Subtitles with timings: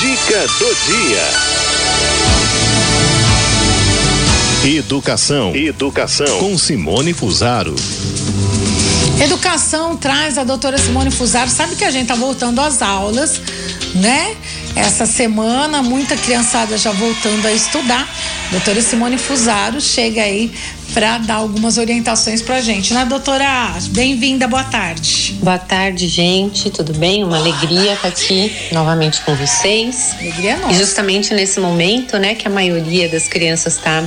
[0.00, 1.28] Dica do dia.
[4.78, 5.54] Educação.
[5.54, 6.38] Educação.
[6.38, 7.76] Com Simone Fusaro.
[9.22, 11.50] Educação traz a doutora Simone Fusaro.
[11.50, 13.42] Sabe que a gente tá voltando às aulas,
[13.94, 14.34] né?
[14.74, 18.08] Essa semana, muita criançada já voltando a estudar.
[18.50, 20.52] Doutora Simone Fusaro chega aí
[20.92, 23.72] para dar algumas orientações para a gente, né, doutora?
[23.90, 25.36] Bem-vinda, boa tarde.
[25.40, 27.22] Boa tarde, gente, tudo bem?
[27.22, 30.16] Uma alegria estar aqui novamente com vocês.
[30.18, 30.72] Alegria nossa.
[30.72, 34.02] E justamente nesse momento, né, que a maioria das crianças está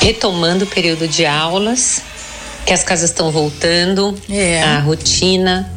[0.00, 2.00] retomando o período de aulas,
[2.64, 4.62] que as casas estão voltando é.
[4.62, 5.70] à rotina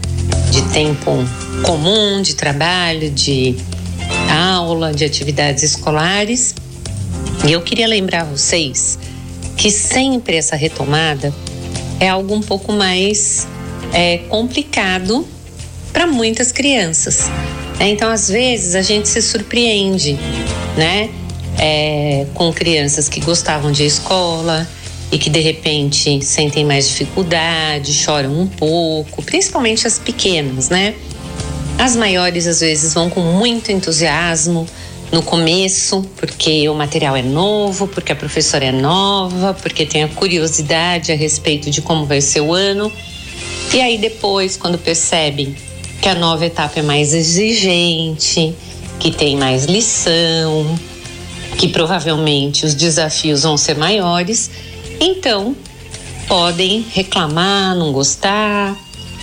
[0.49, 1.11] de tempo
[1.61, 3.57] comum, de trabalho, de
[4.29, 6.55] aula, de atividades escolares.
[7.47, 8.97] E eu queria lembrar vocês
[9.55, 11.33] que sempre essa retomada
[11.99, 13.47] é algo um pouco mais
[13.93, 15.27] é, complicado
[15.93, 17.29] para muitas crianças.
[17.79, 20.17] É, então, às vezes, a gente se surpreende,
[20.75, 21.09] né?
[21.57, 24.67] É, com crianças que gostavam de escola
[25.11, 30.95] e que de repente sentem mais dificuldade, choram um pouco, principalmente as pequenas, né?
[31.77, 34.67] As maiores às vezes vão com muito entusiasmo,
[35.11, 40.07] no começo, porque o material é novo, porque a professora é nova, porque tem a
[40.07, 42.91] curiosidade a respeito de como vai ser o ano.
[43.73, 45.55] E aí depois, quando percebem
[46.01, 48.53] que a nova etapa é mais exigente,
[48.99, 50.79] que tem mais lição,
[51.57, 54.49] que provavelmente os desafios vão ser maiores,
[54.99, 55.55] então
[56.27, 58.75] podem reclamar, não gostar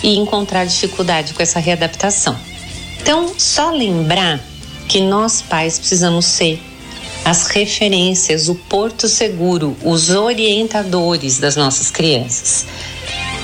[0.02, 2.36] e encontrar dificuldade com essa readaptação.
[3.00, 4.40] Então, só lembrar
[4.92, 6.60] que nós pais precisamos ser
[7.24, 12.66] as referências, o porto seguro, os orientadores das nossas crianças.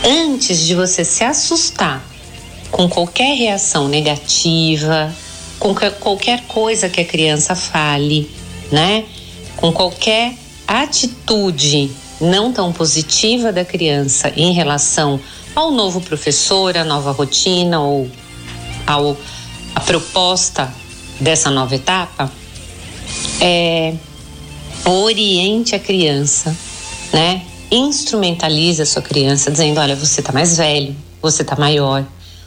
[0.04, 2.04] Antes de você se assustar
[2.70, 5.10] com qualquer reação negativa,
[5.58, 8.30] com qualquer coisa que a criança fale,
[8.70, 9.06] né?
[9.56, 10.34] Com qualquer
[10.66, 15.18] atitude não tão positiva da criança em relação
[15.56, 18.06] ao novo professor, à nova rotina ou
[18.86, 19.16] ao,
[19.74, 20.70] a proposta
[21.20, 22.30] dessa nova etapa
[23.40, 23.94] é
[24.84, 26.56] oriente a criança,
[27.12, 27.42] né?
[27.70, 32.04] Instrumentalize a sua criança, dizendo: olha, você está mais velho, você está maior,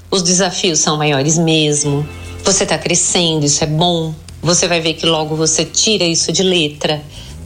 [0.10, 2.08] os desafios são maiores mesmo,
[2.44, 4.14] você está crescendo, isso é bom.
[4.42, 7.04] Você vai ver que logo você tira isso de letra,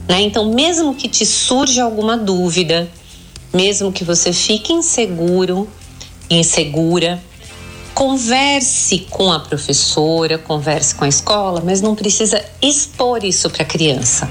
[0.08, 0.22] né?
[0.22, 2.88] Então, mesmo que te surja alguma dúvida,
[3.52, 5.68] mesmo que você fique inseguro,
[6.30, 7.22] insegura,
[7.96, 13.66] Converse com a professora, converse com a escola, mas não precisa expor isso para a
[13.66, 14.30] criança.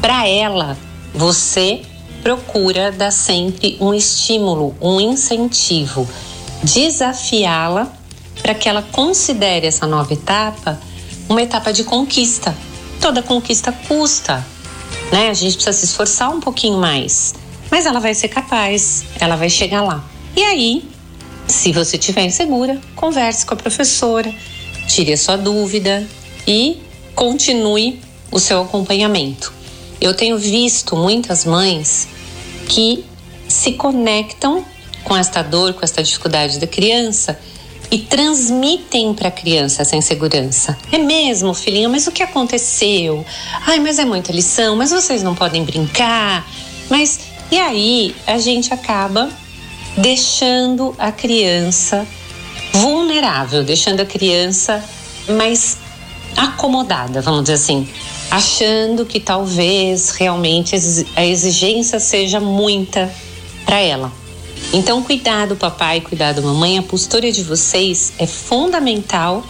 [0.00, 0.76] Para ela,
[1.14, 1.82] você
[2.20, 6.04] procura dar sempre um estímulo, um incentivo,
[6.64, 7.92] desafiá-la
[8.42, 10.76] para que ela considere essa nova etapa
[11.28, 12.52] uma etapa de conquista.
[13.00, 14.44] Toda conquista custa,
[15.12, 15.30] né?
[15.30, 17.36] A gente precisa se esforçar um pouquinho mais,
[17.70, 20.04] mas ela vai ser capaz, ela vai chegar lá.
[20.34, 20.95] E aí,
[21.48, 24.32] se você estiver insegura, converse com a professora,
[24.86, 26.06] tire a sua dúvida
[26.46, 26.78] e
[27.14, 29.52] continue o seu acompanhamento.
[30.00, 32.08] Eu tenho visto muitas mães
[32.68, 33.04] que
[33.48, 34.64] se conectam
[35.04, 37.38] com esta dor, com esta dificuldade da criança
[37.90, 40.76] e transmitem para a criança essa insegurança.
[40.90, 43.24] É mesmo, filhinha, mas o que aconteceu?
[43.66, 46.46] Ai, mas é muita lição, mas vocês não podem brincar.
[46.90, 47.20] Mas
[47.50, 49.30] e aí a gente acaba
[49.96, 52.06] deixando a criança
[52.72, 54.84] vulnerável, deixando a criança
[55.28, 55.78] mais
[56.36, 57.88] acomodada, vamos dizer assim,
[58.30, 60.76] achando que talvez realmente
[61.16, 63.10] a exigência seja muita
[63.64, 64.12] para ela.
[64.72, 69.44] Então, cuidado, papai, cuidado, mamãe, a postura de vocês é fundamental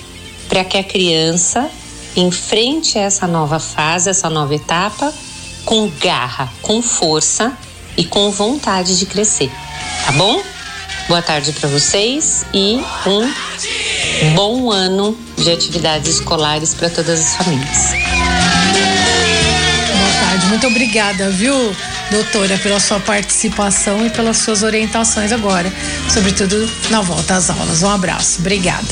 [0.48, 1.68] para que a criança
[2.14, 5.12] enfrente essa nova fase, essa nova etapa
[5.64, 7.56] com garra, com força
[7.96, 9.50] e com vontade de crescer
[10.06, 10.40] tá bom?
[11.08, 17.90] Boa tarde para vocês e um bom ano de atividades escolares para todas as famílias.
[19.98, 21.74] Boa tarde, muito obrigada, viu,
[22.08, 25.72] doutora, pela sua participação e pelas suas orientações agora,
[26.08, 27.82] sobretudo na volta às aulas.
[27.82, 28.84] Um abraço, obrigada.